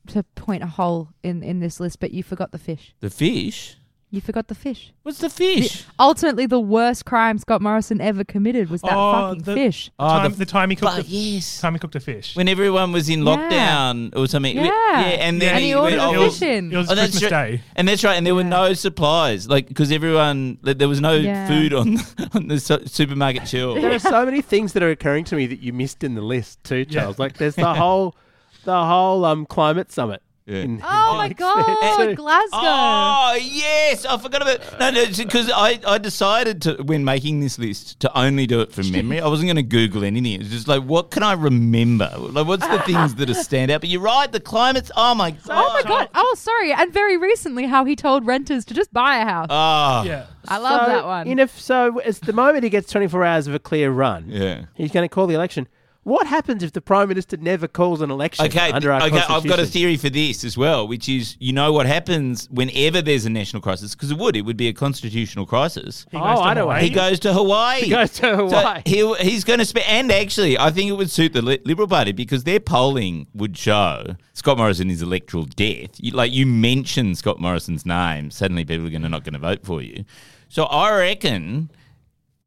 to 0.07 0.23
point 0.35 0.61
a 0.61 0.67
hole 0.67 1.09
in 1.23 1.41
in 1.41 1.61
this 1.61 1.79
list, 1.79 1.99
but 1.99 2.11
you 2.11 2.21
forgot 2.21 2.51
the 2.51 2.57
fish. 2.57 2.93
The 2.99 3.09
fish. 3.09 3.77
You 4.15 4.21
forgot 4.21 4.47
the 4.47 4.55
fish. 4.55 4.93
What's 5.03 5.17
the 5.17 5.29
fish? 5.29 5.83
Ultimately, 5.99 6.45
the 6.45 6.59
worst 6.59 7.03
crime 7.03 7.37
Scott 7.37 7.61
Morrison 7.61 7.99
ever 7.99 8.23
committed 8.23 8.69
was 8.69 8.81
that 8.81 8.91
fucking 8.91 9.41
the, 9.43 9.53
fish. 9.53 9.87
The, 9.87 9.91
Oh, 9.99 10.07
time, 10.07 10.31
the 10.31 10.37
the, 10.37 10.45
time 10.45 10.69
he 10.69 10.77
cooked 10.77 10.95
fu- 10.95 11.01
the, 11.01 11.07
yes. 11.09 11.59
time 11.59 11.73
he 11.73 11.79
cooked 11.79 11.95
a 11.95 11.99
fish. 11.99 12.33
When 12.33 12.47
everyone 12.47 12.93
was 12.93 13.09
in 13.09 13.25
Yeah. 13.25 13.35
lockdown 13.35 14.15
or 14.15 14.25
something. 14.27 14.55
Yeah. 14.55 15.01
and 15.19 15.41
then 15.41 15.55
And 15.55 15.63
he 15.65 15.75
ordered 15.75 15.97
went, 15.99 16.15
a 16.15 16.17
oh, 16.17 16.29
fish 16.31 16.41
in. 16.43 16.71
It 16.71 16.77
was 16.77 16.89
Oh, 16.89 16.95
that's 16.95 17.11
Christmas 17.11 17.31
right. 17.33 17.51
Day. 17.57 17.61
And 17.75 17.87
that's 17.89 18.03
right. 18.05 18.15
And 18.15 18.25
there 18.25 18.35
were 18.35 18.45
no 18.45 18.73
supplies, 18.73 19.49
like 19.49 19.67
because 19.67 19.91
everyone 19.91 20.59
like, 20.61 20.77
there 20.77 20.87
was 20.87 21.01
no 21.01 21.13
Yeah. 21.15 21.45
food 21.49 21.73
on 21.73 21.97
on 22.33 22.47
the 22.47 22.57
su- 22.61 22.85
supermarket 22.85 23.47
shelf. 23.49 23.81
There 23.81 23.91
are 23.91 23.99
so 23.99 24.23
many 24.25 24.41
things 24.41 24.71
that 24.73 24.81
are 24.83 24.91
occurring 24.91 25.25
to 25.25 25.35
me 25.35 25.45
that 25.47 25.59
you 25.59 25.73
missed 25.73 26.05
in 26.05 26.15
the 26.15 26.21
list 26.21 26.63
too, 26.63 26.85
Yeah. 26.87 27.01
Charles. 27.01 27.19
Like 27.19 27.35
there's 27.37 27.55
the 27.55 27.73
whole, 27.73 28.15
the 28.63 28.85
whole 28.85 29.25
um 29.25 29.45
climate 29.45 29.91
summit. 29.91 30.21
Yeah. 30.45 30.57
in- 30.59 30.81
Oh 30.83 31.15
my 31.17 31.29
god, 31.33 31.63
too. 31.97 32.15
Glasgow! 32.15 32.57
Oh 32.57 33.37
yes, 33.41 34.05
I 34.05 34.15
forgot 34.19 34.43
about 34.43 34.79
no, 34.79 34.91
no, 34.91 35.05
because 35.17 35.49
I, 35.49 35.79
I 35.87 35.97
decided 35.97 36.61
to 36.63 36.75
when 36.83 37.03
making 37.03 37.39
this 37.39 37.57
list 37.57 37.99
to 38.01 38.15
only 38.17 38.45
do 38.45 38.61
it 38.61 38.71
from 38.71 38.91
memory. 38.91 39.19
I 39.21 39.27
wasn't 39.27 39.47
going 39.47 39.55
to 39.55 39.63
Google 39.63 40.03
anything. 40.03 40.41
It's 40.41 40.51
just 40.51 40.67
like, 40.67 40.83
what 40.83 41.09
can 41.09 41.23
I 41.23 41.33
remember? 41.33 42.11
Like, 42.17 42.45
what's 42.45 42.67
the 42.67 42.79
things 42.83 43.15
that 43.15 43.29
are 43.29 43.33
stand 43.33 43.71
out? 43.71 43.81
But 43.81 43.89
you're 43.89 44.01
right, 44.01 44.31
the 44.31 44.39
climate's. 44.39 44.91
Oh 44.95 45.15
my 45.15 45.31
god. 45.31 45.39
Oh 45.49 45.73
my 45.73 45.81
god! 45.81 46.09
Oh, 46.13 46.35
sorry. 46.37 46.71
And 46.71 46.93
very 46.93 47.17
recently, 47.17 47.65
how 47.65 47.83
he 47.85 47.95
told 47.95 48.27
renters 48.27 48.65
to 48.65 48.73
just 48.75 48.93
buy 48.93 49.17
a 49.17 49.25
house. 49.25 49.47
Oh 49.49 50.03
Yeah. 50.07 50.27
I 50.47 50.57
love 50.59 50.81
So, 50.81 50.87
that 50.91 51.05
one. 51.07 51.27
In 51.27 51.39
a, 51.39 51.47
so, 51.47 51.97
as 52.01 52.19
the 52.19 52.33
moment 52.33 52.63
he 52.63 52.69
gets 52.69 52.91
24 52.91 53.25
hours 53.25 53.47
of 53.47 53.55
a 53.55 53.59
clear 53.59 53.89
run, 53.89 54.25
yeah. 54.27 54.65
he's 54.75 54.91
going 54.91 55.03
to 55.03 55.11
call 55.11 55.25
the 55.25 55.33
election. 55.33 55.67
What 56.05 56.27
happens 56.27 56.61
if 56.61 56.71
the 56.71 56.81
prime 56.81 57.09
minister 57.09 57.35
never 57.35 57.67
calls 57.67 57.99
an 57.99 58.11
election 58.11 58.45
Okay, 58.45 58.71
under 58.71 58.91
our 58.91 59.01
okay. 59.07 59.23
I've 59.27 59.43
got 59.43 59.57
a 59.59 59.65
theory 59.65 59.97
for 59.97 60.07
this 60.07 60.43
as 60.43 60.55
well, 60.55 60.87
which 60.87 61.09
is 61.09 61.35
you 61.39 61.51
know 61.51 61.73
what 61.73 61.87
happens 61.87 62.47
whenever 62.51 63.01
there's 63.01 63.25
a 63.25 63.29
national 63.31 63.63
crisis 63.63 63.95
because 63.95 64.11
it 64.11 64.17
would 64.19 64.35
it 64.35 64.43
would 64.43 64.55
be 64.55 64.67
a 64.67 64.73
constitutional 64.73 65.47
crisis. 65.47 66.05
He 66.11 66.17
Oh, 66.17 66.21
goes 66.21 66.37
to 66.37 66.43
I 66.45 66.53
know. 66.53 66.69
He 66.73 66.91
goes 66.91 67.19
to 67.21 67.33
Hawaii. 67.33 67.81
He 67.81 67.89
goes 67.89 68.11
to 68.11 68.21
So 68.21 68.35
Hawaii. 68.35 68.83
he'll, 68.85 69.15
he's 69.15 69.43
going 69.43 69.57
to 69.57 69.65
spend, 69.65 69.87
and 69.87 70.11
actually, 70.11 70.59
I 70.59 70.69
think 70.69 70.89
it 70.91 70.93
would 70.93 71.09
suit 71.09 71.33
the 71.33 71.41
Liberal 71.41 71.87
Party 71.87 72.11
because 72.11 72.43
their 72.43 72.59
polling 72.59 73.25
would 73.33 73.57
show 73.57 74.15
Scott 74.33 74.57
Morrison 74.59 74.91
is 74.91 75.01
electoral 75.01 75.45
death. 75.45 75.89
You, 75.97 76.11
like 76.11 76.31
you 76.31 76.45
mention 76.45 77.15
Scott 77.15 77.39
Morrison's 77.39 77.83
name, 77.83 78.29
suddenly 78.29 78.63
people 78.63 78.85
are 78.85 78.91
going 78.91 79.01
to 79.01 79.09
not 79.09 79.23
going 79.23 79.33
to 79.33 79.39
vote 79.39 79.65
for 79.65 79.81
you. 79.81 80.05
So 80.49 80.65
I 80.65 80.95
reckon 80.95 81.71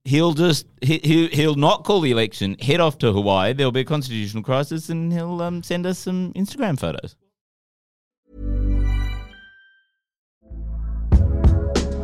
he'll 0.08 0.32
just 0.32 0.66
he, 0.80 0.98
he, 1.04 1.28
he'll 1.28 1.54
not 1.54 1.84
call 1.84 2.00
the 2.00 2.10
election, 2.10 2.56
head 2.58 2.80
off 2.80 2.98
to 2.98 3.12
Hawaii. 3.12 3.52
There'll 3.52 3.72
be 3.72 3.80
a 3.80 3.84
constitutional 3.84 4.42
crisis, 4.42 4.88
and 4.88 5.12
he'll 5.12 5.40
um, 5.42 5.62
send 5.62 5.86
us 5.86 5.98
some 5.98 6.32
Instagram 6.32 6.78
photos. 6.78 7.14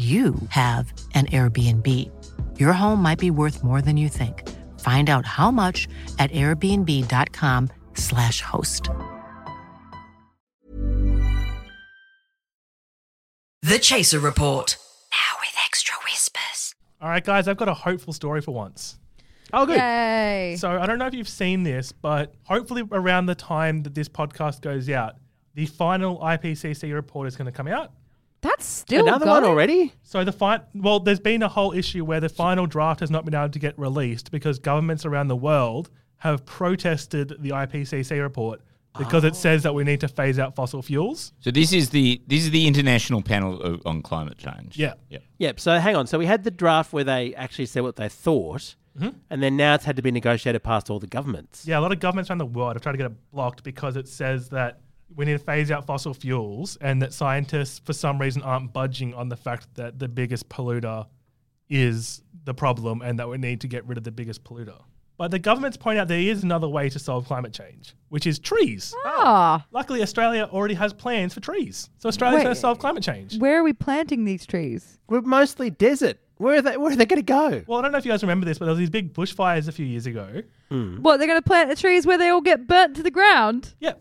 you 0.00 0.34
have 0.48 0.92
an 1.14 1.26
Airbnb. 1.26 1.86
Your 2.58 2.72
home 2.72 3.02
might 3.02 3.18
be 3.18 3.30
worth 3.30 3.62
more 3.62 3.82
than 3.82 3.98
you 3.98 4.08
think. 4.08 4.48
Find 4.80 5.10
out 5.10 5.26
how 5.26 5.50
much 5.50 5.86
at 6.18 6.32
airbnb.com/slash 6.32 8.40
host. 8.40 8.88
The 13.62 13.78
Chaser 13.78 14.20
Report. 14.20 14.78
Now 15.12 15.36
with 15.38 15.54
extra 15.66 15.94
whispers. 16.06 16.74
All 17.02 17.10
right, 17.10 17.22
guys, 17.22 17.46
I've 17.46 17.58
got 17.58 17.68
a 17.68 17.74
hopeful 17.74 18.14
story 18.14 18.40
for 18.40 18.54
once. 18.54 18.98
Oh, 19.52 19.66
good. 19.66 19.76
Yay! 19.76 20.56
So 20.58 20.80
I 20.80 20.86
don't 20.86 20.98
know 20.98 21.08
if 21.08 21.14
you've 21.14 21.28
seen 21.28 21.62
this, 21.62 21.92
but 21.92 22.32
hopefully 22.44 22.84
around 22.90 23.26
the 23.26 23.34
time 23.34 23.82
that 23.82 23.94
this 23.94 24.08
podcast 24.08 24.62
goes 24.62 24.88
out, 24.88 25.16
the 25.54 25.66
final 25.66 26.18
IPCC 26.20 26.94
report 26.94 27.28
is 27.28 27.36
going 27.36 27.44
to 27.46 27.52
come 27.52 27.68
out. 27.68 27.92
That's 28.42 28.64
still 28.64 29.06
Another 29.06 29.26
going? 29.26 29.42
one 29.42 29.50
already? 29.50 29.92
So 30.02 30.24
the 30.24 30.32
fi- 30.32 30.60
well, 30.74 31.00
there's 31.00 31.20
been 31.20 31.42
a 31.42 31.48
whole 31.48 31.72
issue 31.72 32.04
where 32.04 32.20
the 32.20 32.28
final 32.30 32.66
draft 32.66 33.00
has 33.00 33.10
not 33.10 33.24
been 33.24 33.34
able 33.34 33.50
to 33.50 33.58
get 33.58 33.78
released 33.78 34.30
because 34.30 34.58
governments 34.58 35.04
around 35.04 35.28
the 35.28 35.36
world 35.36 35.90
have 36.18 36.44
protested 36.46 37.34
the 37.40 37.50
IPCC 37.50 38.20
report 38.20 38.60
because 38.98 39.24
it 39.24 39.36
says 39.36 39.62
that 39.62 39.74
we 39.74 39.84
need 39.84 40.00
to 40.00 40.08
phase 40.08 40.38
out 40.38 40.54
fossil 40.56 40.82
fuels. 40.82 41.32
So 41.40 41.50
this 41.50 41.72
is 41.72 41.90
the 41.90 42.20
this 42.26 42.42
is 42.44 42.50
the 42.50 42.66
International 42.66 43.22
Panel 43.22 43.60
of, 43.60 43.82
on 43.86 44.02
Climate 44.02 44.36
Change. 44.38 44.76
Yeah. 44.76 44.94
Yep. 45.10 45.22
Yep. 45.38 45.60
So 45.60 45.78
hang 45.78 45.94
on. 45.96 46.06
So 46.06 46.18
we 46.18 46.26
had 46.26 46.42
the 46.44 46.50
draft 46.50 46.92
where 46.92 47.04
they 47.04 47.34
actually 47.34 47.66
said 47.66 47.82
what 47.82 47.96
they 47.96 48.08
thought, 48.08 48.74
Mm-hmm. 48.98 49.16
and 49.30 49.40
then 49.40 49.56
now 49.56 49.74
it's 49.74 49.84
had 49.84 49.94
to 49.96 50.02
be 50.02 50.10
negotiated 50.10 50.64
past 50.64 50.90
all 50.90 50.98
the 50.98 51.06
governments. 51.06 51.64
Yeah, 51.64 51.78
a 51.78 51.80
lot 51.80 51.92
of 51.92 52.00
governments 52.00 52.28
around 52.28 52.38
the 52.38 52.46
world 52.46 52.74
have 52.74 52.82
tried 52.82 52.92
to 52.92 52.98
get 52.98 53.06
it 53.06 53.12
blocked 53.32 53.62
because 53.62 53.94
it 53.96 54.08
says 54.08 54.48
that 54.48 54.80
we 55.14 55.24
need 55.24 55.32
to 55.32 55.38
phase 55.38 55.70
out 55.70 55.86
fossil 55.86 56.14
fuels 56.14 56.76
and 56.80 57.02
that 57.02 57.12
scientists, 57.12 57.78
for 57.80 57.92
some 57.92 58.18
reason, 58.20 58.42
aren't 58.42 58.72
budging 58.72 59.14
on 59.14 59.28
the 59.28 59.36
fact 59.36 59.66
that 59.74 59.98
the 59.98 60.08
biggest 60.08 60.48
polluter 60.48 61.06
is 61.68 62.22
the 62.44 62.54
problem 62.54 63.02
and 63.02 63.18
that 63.18 63.28
we 63.28 63.38
need 63.38 63.60
to 63.60 63.68
get 63.68 63.86
rid 63.86 63.98
of 63.98 64.04
the 64.04 64.10
biggest 64.10 64.44
polluter. 64.44 64.80
But 65.16 65.30
the 65.30 65.38
governments 65.38 65.76
point 65.76 65.98
out 65.98 66.08
there 66.08 66.18
is 66.18 66.42
another 66.44 66.66
way 66.68 66.88
to 66.88 66.98
solve 66.98 67.26
climate 67.26 67.52
change, 67.52 67.94
which 68.08 68.26
is 68.26 68.38
trees. 68.38 68.94
Ah, 69.04 69.66
Luckily, 69.70 70.00
Australia 70.02 70.48
already 70.50 70.72
has 70.74 70.94
plans 70.94 71.34
for 71.34 71.40
trees. 71.40 71.90
So 71.98 72.08
Australia's 72.08 72.38
Wait. 72.38 72.44
going 72.44 72.54
to 72.54 72.60
solve 72.60 72.78
climate 72.78 73.02
change. 73.02 73.36
where 73.38 73.58
are 73.58 73.62
we 73.62 73.74
planting 73.74 74.24
these 74.24 74.46
trees? 74.46 74.98
We're 75.08 75.20
mostly 75.20 75.68
desert. 75.68 76.18
Where 76.38 76.56
are 76.56 76.62
they? 76.62 76.78
Where 76.78 76.90
are 76.90 76.96
they 76.96 77.04
going 77.04 77.18
to 77.20 77.22
go? 77.22 77.62
Well, 77.66 77.78
I 77.78 77.82
don't 77.82 77.92
know 77.92 77.98
if 77.98 78.06
you 78.06 78.10
guys 78.10 78.22
remember 78.22 78.46
this, 78.46 78.58
but 78.58 78.64
there 78.64 78.72
was 78.72 78.78
these 78.78 78.88
big 78.88 79.12
bushfires 79.12 79.68
a 79.68 79.72
few 79.72 79.84
years 79.84 80.06
ago. 80.06 80.42
What 80.70 81.18
they're 81.18 81.26
going 81.26 81.38
to 81.38 81.46
plant 81.46 81.68
the 81.68 81.76
trees 81.76 82.06
where 82.06 82.16
they 82.16 82.30
all 82.30 82.40
get 82.40 82.66
burnt 82.66 82.96
to 82.96 83.02
the 83.02 83.10
ground? 83.10 83.74
Yeah. 83.78 83.92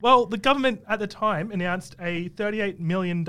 Well, 0.00 0.26
the 0.26 0.38
government 0.38 0.82
at 0.88 0.98
the 0.98 1.06
time 1.06 1.50
announced 1.52 1.96
a 2.00 2.28
$38 2.30 2.78
million 2.78 3.24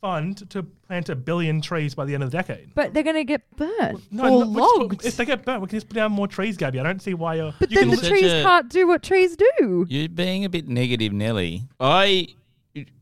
fund 0.00 0.50
to 0.50 0.62
plant 0.62 1.08
a 1.08 1.14
billion 1.14 1.60
trees 1.60 1.94
by 1.94 2.04
the 2.04 2.14
end 2.14 2.22
of 2.22 2.30
the 2.30 2.36
decade. 2.38 2.74
But 2.74 2.94
they're 2.94 3.02
going 3.02 3.16
to 3.16 3.24
get 3.24 3.42
burnt 3.56 4.00
No, 4.10 4.24
or 4.24 4.30
no, 4.30 4.38
we're 4.38 4.44
just- 4.44 4.78
logged. 4.78 5.04
if 5.04 5.16
they 5.16 5.24
get 5.24 5.44
burnt, 5.44 5.60
we 5.60 5.68
can 5.68 5.76
just 5.76 5.88
put 5.88 5.94
down 5.94 6.12
more 6.12 6.26
trees, 6.28 6.56
Gabby. 6.56 6.80
I 6.80 6.82
don't 6.82 7.02
see 7.02 7.14
why 7.14 7.34
you're. 7.36 7.54
but 7.58 7.70
you 7.70 7.76
then 7.78 7.88
can 7.90 7.96
the 7.96 8.04
Such 8.04 8.08
trees 8.08 8.32
a- 8.32 8.42
can't 8.42 8.68
do 8.70 8.86
what 8.86 9.02
trees 9.02 9.36
do. 9.36 9.86
You're 9.88 10.08
being 10.08 10.44
a 10.44 10.48
bit 10.48 10.68
negative, 10.68 11.12
Nelly. 11.12 11.68
I 11.78 12.28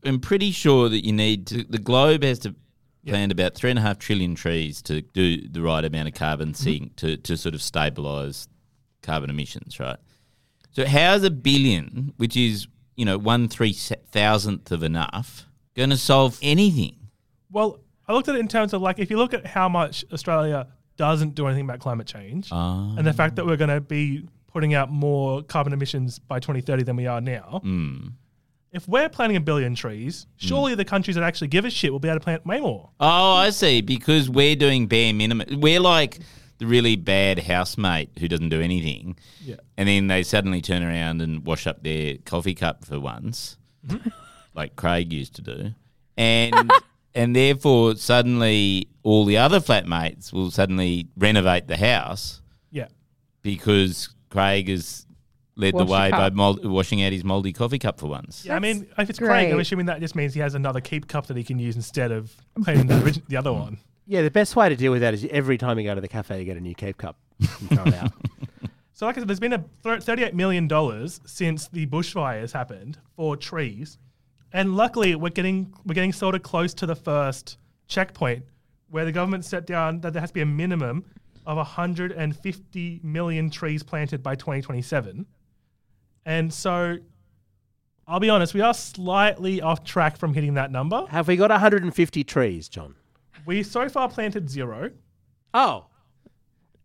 am 0.03 0.19
pretty 0.19 0.51
sure 0.51 0.89
that 0.89 1.05
you 1.05 1.13
need 1.13 1.47
to. 1.47 1.63
The 1.63 1.77
globe 1.77 2.23
has 2.23 2.39
to 2.39 2.55
plant 3.07 3.31
about 3.31 3.55
three 3.55 3.69
and 3.69 3.79
a 3.79 3.81
half 3.81 3.97
trillion 3.97 4.35
trees 4.35 4.81
to 4.83 5.01
do 5.01 5.47
the 5.47 5.61
right 5.61 5.83
amount 5.83 6.07
of 6.07 6.13
carbon 6.13 6.49
mm-hmm. 6.49 6.63
sink 6.63 6.95
to, 6.97 7.17
to 7.17 7.37
sort 7.37 7.55
of 7.55 7.61
stabilise 7.61 8.47
carbon 9.01 9.29
emissions, 9.29 9.79
right? 9.79 9.97
So 10.71 10.85
how's 10.85 11.23
a 11.23 11.31
billion, 11.31 12.13
which 12.17 12.37
is 12.37 12.67
you 12.99 13.05
know 13.05 13.17
one 13.17 13.47
three 13.47 13.71
thousandth 13.71 14.71
of 14.73 14.83
enough, 14.83 15.45
going 15.73 15.89
to 15.89 15.97
solve 15.97 16.37
anything? 16.41 16.97
Well, 17.49 17.79
I 18.07 18.13
looked 18.13 18.27
at 18.27 18.35
it 18.35 18.39
in 18.39 18.49
terms 18.49 18.73
of 18.73 18.81
like 18.81 18.99
if 18.99 19.09
you 19.09 19.17
look 19.17 19.33
at 19.33 19.45
how 19.45 19.69
much 19.69 20.03
Australia 20.11 20.67
doesn't 20.97 21.33
do 21.33 21.47
anything 21.47 21.63
about 21.63 21.79
climate 21.79 22.07
change, 22.07 22.49
and 22.51 23.07
the 23.07 23.13
fact 23.13 23.37
that 23.37 23.45
we're 23.45 23.55
going 23.55 23.69
to 23.69 23.79
be 23.79 24.27
putting 24.47 24.73
out 24.73 24.91
more 24.91 25.41
carbon 25.43 25.71
emissions 25.71 26.19
by 26.19 26.39
2030 26.39 26.83
than 26.83 26.97
we 26.97 27.07
are 27.07 27.21
now. 27.21 27.61
Mm. 27.63 28.13
If 28.71 28.87
we're 28.87 29.09
planting 29.09 29.37
a 29.37 29.39
billion 29.39 29.73
trees, 29.75 30.27
surely 30.35 30.75
the 30.75 30.85
countries 30.85 31.15
that 31.15 31.23
actually 31.23 31.47
give 31.47 31.65
a 31.65 31.69
shit 31.69 31.91
will 31.91 31.99
be 31.99 32.09
able 32.09 32.19
to 32.19 32.23
plant 32.23 32.45
way 32.45 32.59
more. 32.59 32.89
Oh, 32.99 33.33
I 33.33 33.49
see. 33.49 33.81
Because 33.81 34.29
we're 34.29 34.55
doing 34.55 34.87
bare 34.87 35.13
minimum. 35.13 35.59
We're 35.59 35.79
like 35.79 36.19
the 36.59 36.67
really 36.67 36.95
bad 36.95 37.39
housemate 37.39 38.09
who 38.19 38.27
doesn't 38.27 38.49
do 38.49 38.61
anything. 38.61 39.17
Yeah. 39.41 39.55
And 39.77 39.89
then 39.89 40.07
they 40.07 40.23
suddenly 40.23 40.61
turn 40.61 40.83
around 40.83 41.21
and 41.21 41.45
wash 41.45 41.65
up 41.67 41.83
their 41.83 42.17
coffee 42.25 42.53
cup 42.55 42.85
for 42.85 42.99
once, 42.99 43.57
like 44.53 44.75
Craig 44.75 45.11
used 45.11 45.35
to 45.35 45.41
do. 45.41 45.71
And 46.17 46.71
and 47.15 47.35
therefore 47.35 47.95
suddenly 47.95 48.87
all 49.03 49.25
the 49.25 49.37
other 49.37 49.59
flatmates 49.59 50.31
will 50.31 50.51
suddenly 50.51 51.07
renovate 51.17 51.67
the 51.67 51.77
house 51.77 52.41
Yeah. 52.71 52.87
because 53.41 54.09
Craig 54.29 54.67
has 54.69 55.05
led 55.55 55.73
Wash 55.73 55.81
the 55.81 55.85
the 55.85 55.91
way 55.91 56.11
by 56.11 56.17
cup. 56.29 56.33
mold, 56.33 56.65
washing 56.65 57.01
out 57.03 57.11
his 57.11 57.23
mouldy 57.23 57.51
coffee 57.51 57.79
cup 57.79 57.99
for 57.99 58.07
once. 58.07 58.45
Yeah, 58.45 58.55
I 58.55 58.59
mean, 58.59 58.87
if 58.97 59.09
it's 59.09 59.19
Craig, 59.19 59.51
I'm 59.51 59.59
assuming 59.59 59.87
that 59.87 59.99
just 59.99 60.15
means 60.15 60.33
he 60.33 60.39
has 60.39 60.55
another 60.55 60.79
keep 60.81 61.07
cup 61.07 61.27
that 61.27 61.35
he 61.37 61.43
can 61.43 61.57
use 61.59 61.75
instead 61.75 62.11
of 62.11 62.31
cleaning 62.63 62.87
the, 62.87 63.01
origin- 63.01 63.23
the 63.27 63.37
other 63.37 63.51
one. 63.51 63.77
Yeah, 64.09 64.23
the 64.23 64.31
best 64.31 64.55
way 64.55 64.67
to 64.67 64.75
deal 64.75 64.91
with 64.91 65.01
that 65.01 65.13
is 65.13 65.23
every 65.29 65.59
time 65.59 65.77
you 65.77 65.85
go 65.85 65.93
to 65.93 66.01
the 66.01 66.07
cafe, 66.07 66.39
you 66.39 66.45
get 66.45 66.57
a 66.57 66.59
new 66.59 66.73
Cape 66.73 66.97
Cup 66.97 67.15
and 67.39 67.69
throw 67.69 67.83
it 67.85 67.93
out. 67.93 68.11
So, 68.91 69.05
like 69.05 69.15
I 69.15 69.21
said, 69.21 69.29
there's 69.29 69.39
been 69.39 69.53
a 69.53 69.63
thir- 69.81 69.99
$38 69.99 70.33
million 70.33 70.67
since 71.25 71.69
the 71.69 71.85
bushfires 71.85 72.51
happened 72.51 72.97
for 73.15 73.37
trees. 73.37 73.97
And 74.51 74.75
luckily, 74.75 75.15
we're 75.15 75.29
getting 75.29 75.73
we're 75.85 75.93
getting 75.93 76.11
sort 76.11 76.35
of 76.35 76.43
close 76.43 76.73
to 76.73 76.85
the 76.85 76.97
first 76.97 77.59
checkpoint, 77.87 78.43
where 78.89 79.05
the 79.05 79.13
government 79.13 79.45
set 79.45 79.65
down 79.65 80.01
that 80.01 80.11
there 80.11 80.19
has 80.19 80.31
to 80.31 80.33
be 80.33 80.41
a 80.41 80.45
minimum 80.45 81.05
of 81.45 81.55
150 81.55 82.99
million 83.01 83.49
trees 83.49 83.83
planted 83.83 84.21
by 84.21 84.35
2027. 84.35 85.25
And 86.25 86.53
so, 86.53 86.97
I'll 88.05 88.19
be 88.19 88.29
honest, 88.29 88.53
we 88.53 88.59
are 88.59 88.73
slightly 88.73 89.61
off 89.61 89.85
track 89.85 90.17
from 90.17 90.33
hitting 90.33 90.55
that 90.55 90.73
number. 90.73 91.05
Have 91.09 91.29
we 91.29 91.37
got 91.37 91.51
150 91.51 92.25
trees, 92.25 92.67
John? 92.67 92.95
We 93.49 93.63
so 93.63 93.89
far 93.89 94.07
planted 94.09 94.47
zero. 94.47 94.91
Oh. 95.55 95.87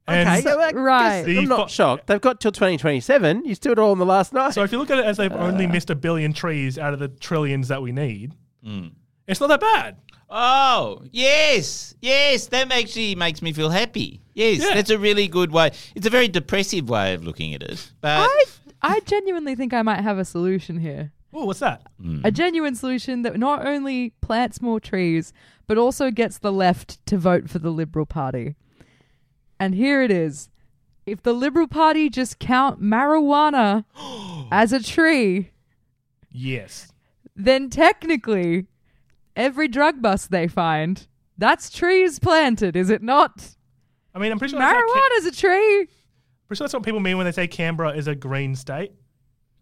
And 0.09 0.27
okay, 0.27 0.41
so 0.41 0.59
I 0.59 0.73
guess 0.73 0.75
Right. 0.75 1.25
I'm 1.39 1.45
not 1.45 1.69
shocked. 1.71 2.07
They've 2.07 2.21
got 2.21 2.41
till 2.41 2.53
2027. 2.53 3.45
You 3.45 3.55
still 3.55 3.73
it 3.73 3.79
all 3.79 3.93
in 3.93 3.99
the 3.99 4.07
last 4.07 4.33
night. 4.33 4.55
So 4.55 4.63
if 4.63 4.73
you 4.73 4.79
look 4.79 4.91
at 4.91 4.99
it 4.99 5.05
as 5.05 5.19
they've 5.19 5.31
Uh. 5.31 5.37
only 5.37 5.67
missed 5.67 5.91
a 5.91 5.95
billion 5.95 6.33
trees 6.33 6.79
out 6.79 6.95
of 6.95 7.01
the 7.01 7.09
trillions 7.09 7.69
that 7.69 7.83
we 7.83 7.93
need, 7.93 8.33
it's 9.27 9.41
not 9.41 9.49
that 9.49 9.61
bad. 9.61 9.97
Oh, 10.31 11.03
yes. 11.13 11.95
Yes, 12.01 12.47
that 12.47 12.73
actually 12.73 13.15
makes 13.15 13.43
me 13.43 13.53
feel 13.53 13.69
happy. 13.69 14.23
Yes, 14.33 14.61
Yeah. 14.61 14.73
that's 14.75 14.89
a 14.91 14.99
really 14.99 15.29
good 15.29 15.53
way. 15.53 15.71
It's 15.95 16.07
a 16.07 16.11
very 16.11 16.29
depressive 16.29 16.89
way 16.89 17.13
of 17.13 17.25
looking 17.25 17.53
at 17.53 17.63
it. 17.63 17.93
But 18.01 18.27
I 18.31 18.45
I 18.83 19.01
genuinely 19.01 19.55
think 19.55 19.75
I 19.75 19.83
might 19.83 20.01
have 20.01 20.17
a 20.19 20.25
solution 20.25 20.79
here. 20.79 21.13
Oh, 21.35 21.47
what's 21.47 21.59
that? 21.61 21.83
Mm. 22.01 22.25
A 22.25 22.31
genuine 22.31 22.75
solution 22.77 23.23
that 23.23 23.37
not 23.39 23.67
only 23.67 24.11
plants 24.21 24.63
more 24.63 24.79
trees, 24.79 25.33
but 25.67 25.77
also 25.77 26.11
gets 26.11 26.39
the 26.39 26.53
left 26.53 27.05
to 27.07 27.19
vote 27.19 27.51
for 27.51 27.59
the 27.59 27.71
Liberal 27.71 28.07
Party. 28.07 28.55
And 29.59 29.75
here 29.75 30.01
it 30.03 30.11
is. 30.13 30.49
If 31.07 31.23
the 31.23 31.33
Liberal 31.33 31.67
Party 31.69 32.09
just 32.09 32.39
count 32.39 32.81
marijuana 32.81 33.85
as 34.53 34.73
a 34.73 34.83
tree, 34.83 35.51
Yes. 36.31 36.93
then 37.37 37.69
technically 37.71 38.67
every 39.37 39.69
drug 39.69 40.01
bust 40.01 40.31
they 40.31 40.47
find, 40.49 41.07
that's 41.37 41.69
trees 41.71 42.19
planted, 42.19 42.77
is 42.77 42.91
it 42.91 43.03
not? 43.03 43.57
I 44.15 44.19
mean, 44.21 44.31
I'm 44.33 44.39
pretty 44.39 44.53
sure 44.53 44.61
that's 44.61 44.75
what 44.77 44.95
Ca- 44.95 45.01
Marijuana's 45.19 45.27
a 45.27 45.33
tree. 45.41 45.89
pretty 46.47 46.59
sure 46.59 46.65
that's 46.65 46.75
what 46.75 46.85
people 46.85 47.01
mean 47.01 47.17
when 47.17 47.27
they 47.27 47.33
say 47.33 47.47
Canberra 47.49 47.91
is 47.97 48.07
a 48.07 48.15
green 48.15 48.55
state. 48.55 48.93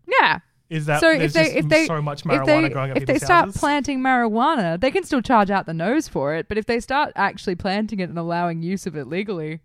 Yeah. 0.07 0.41
Is 0.73 0.87
that 0.87 1.01
so 1.01 1.09
there's 1.19 1.25
if 1.25 1.33
they 1.35 1.55
if 1.59 1.69
they 1.69 1.87
so 1.87 2.01
much 2.01 2.21
if 2.21 2.27
marijuana 2.27 2.47
they, 2.47 2.69
growing 2.71 2.91
up 2.93 2.97
if 2.97 3.05
they 3.07 3.19
start 3.19 3.45
houses? 3.47 3.61
planting 3.61 4.01
marijuana, 4.01 4.81
they 4.81 4.91
can 4.91 5.05
still 5.05 5.21
charge 5.21 5.51
out 5.51 5.67
the 5.67 5.75
nose 5.75 6.09
for 6.09 6.35
it. 6.35 6.49
But 6.49 6.57
if 6.57 6.65
they 6.65 6.81
start 6.81 7.13
actually 7.15 7.57
planting 7.57 8.01
it 8.01 8.09
and 8.09 8.19
allowing 8.19 8.63
use 8.63 8.87
of 8.87 8.97
it 8.97 9.07
legally, 9.07 9.61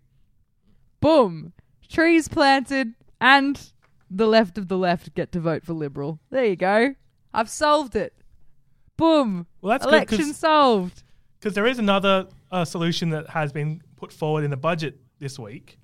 boom, 1.00 1.54
trees 1.88 2.28
planted, 2.28 2.92
and 3.22 3.72
the 4.10 4.26
left 4.26 4.58
of 4.58 4.68
the 4.68 4.76
left 4.76 5.14
get 5.14 5.32
to 5.32 5.40
vote 5.40 5.64
for 5.64 5.72
Liberal. 5.72 6.20
There 6.28 6.44
you 6.44 6.56
go. 6.56 6.94
I've 7.32 7.48
solved 7.48 7.96
it. 7.96 8.12
Boom. 8.98 9.46
Well, 9.62 9.70
that's 9.70 9.86
good, 9.86 9.94
election 9.94 10.18
'cause- 10.18 10.36
solved. 10.36 11.02
Because 11.40 11.54
there 11.54 11.66
is 11.66 11.78
another 11.78 12.26
uh, 12.50 12.64
solution 12.66 13.10
that 13.10 13.30
has 13.30 13.50
been 13.50 13.80
put 13.96 14.12
forward 14.12 14.44
in 14.44 14.50
the 14.50 14.56
budget 14.58 15.00
this 15.20 15.38
week. 15.38 15.78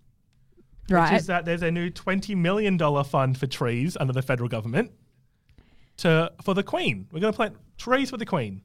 Right. 0.91 1.13
Which 1.13 1.21
is 1.21 1.27
that 1.29 1.47
there's 1.47 1.63
a 1.63 1.71
new 1.71 1.89
$20 1.91 2.37
million 2.37 2.77
fund 3.05 3.39
for 3.39 3.47
trees 3.47 3.97
under 3.99 4.13
the 4.13 4.21
federal 4.21 4.49
government 4.51 4.91
to 5.99 6.33
for 6.43 6.55
the 6.55 6.63
Queen. 6.63 7.07
We're 7.13 7.21
going 7.21 7.33
to 7.33 7.37
plant 7.37 7.57
trees 7.79 8.11
for 8.11 8.17
the 8.17 8.27
Queen. 8.27 8.63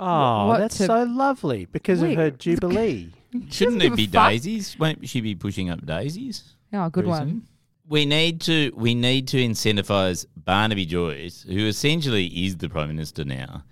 oh, 0.00 0.46
what 0.48 0.58
that's 0.58 0.78
to- 0.78 0.86
so 0.86 1.02
lovely 1.04 1.66
because 1.66 2.00
Wait. 2.00 2.12
of 2.12 2.18
her 2.18 2.30
jubilee. 2.30 3.10
shouldn't 3.50 3.80
give 3.80 3.92
it 3.92 3.94
a 3.94 3.96
be 3.96 4.06
fuck. 4.06 4.30
daisies? 4.30 4.78
Won't 4.78 5.06
she 5.08 5.20
be 5.20 5.34
pushing 5.34 5.70
up 5.70 5.84
daisies? 5.84 6.54
Oh, 6.72 6.88
good 6.88 7.04
very 7.04 7.10
one. 7.10 7.28
soon? 7.28 7.42
We 7.88 8.04
need 8.04 8.40
to 8.42 8.70
we 8.76 8.94
need 8.94 9.28
to 9.28 9.38
incentivize 9.38 10.26
Barnaby 10.36 10.84
Joyce, 10.86 11.42
who 11.48 11.66
essentially 11.66 12.26
is 12.26 12.56
the 12.58 12.68
prime 12.68 12.88
minister 12.88 13.24
now, 13.24 13.64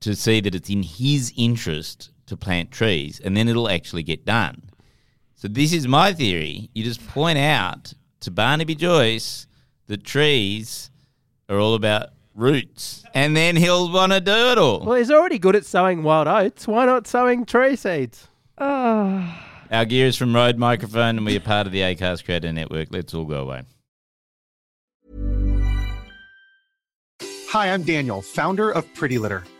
to 0.00 0.14
see 0.14 0.40
that 0.40 0.54
it's 0.54 0.70
in 0.70 0.82
his 0.84 1.32
interest 1.36 2.10
to 2.26 2.36
plant 2.36 2.70
trees, 2.70 3.20
and 3.24 3.36
then 3.36 3.48
it'll 3.48 3.68
actually 3.68 4.02
get 4.04 4.24
done. 4.24 4.62
So 5.34 5.48
this 5.48 5.72
is 5.72 5.88
my 5.88 6.12
theory. 6.12 6.70
You 6.74 6.84
just 6.84 7.04
point 7.08 7.38
out 7.38 7.92
to 8.20 8.30
Barnaby 8.30 8.74
Joyce 8.76 9.46
that 9.86 10.04
trees 10.04 10.90
are 11.48 11.58
all 11.58 11.74
about 11.74 12.10
roots, 12.34 13.04
and 13.14 13.36
then 13.36 13.56
he'll 13.56 13.90
want 13.90 14.12
to 14.12 14.20
do 14.20 14.32
it 14.32 14.58
all. 14.58 14.80
Well, 14.80 14.96
he's 14.96 15.10
already 15.10 15.38
good 15.38 15.56
at 15.56 15.64
sowing 15.64 16.02
wild 16.02 16.28
oats. 16.28 16.68
Why 16.68 16.84
not 16.84 17.06
sowing 17.06 17.44
tree 17.46 17.76
seeds? 17.76 18.28
Oh. 18.58 19.44
Our 19.70 19.84
gear 19.84 20.06
is 20.06 20.16
from 20.16 20.34
Rode 20.34 20.56
Microphone, 20.56 21.18
and 21.18 21.26
we 21.26 21.36
are 21.36 21.40
part 21.40 21.66
of 21.66 21.72
the 21.72 21.80
Acast 21.80 22.24
Creator 22.24 22.52
Network. 22.52 22.88
Let's 22.90 23.12
all 23.12 23.26
go 23.26 23.42
away. 23.42 23.62
Hi, 27.50 27.72
I'm 27.72 27.82
Daniel, 27.82 28.22
founder 28.22 28.70
of 28.70 28.92
Pretty 28.94 29.18
Litter. 29.18 29.44